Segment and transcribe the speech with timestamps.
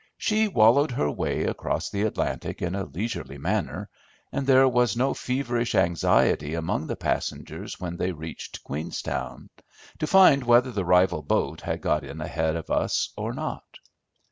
[0.17, 3.87] She wallowed her way across the Atlantic in a leisurely manner,
[4.31, 9.51] and there was no feverish anxiety among the passengers when they reached Queenstown,
[9.99, 13.77] to find whether the rival boat had got in ahead of us or not.